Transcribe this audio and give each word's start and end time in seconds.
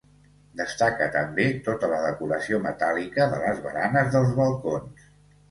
Destaca 0.59 1.07
també 1.15 1.45
tota 1.67 1.89
la 1.91 1.99
decoració 2.05 2.61
metàl·lica 2.65 3.29
de 3.35 3.43
les 3.45 3.61
baranes 3.69 4.11
dels 4.19 4.35
balcons. 4.43 5.07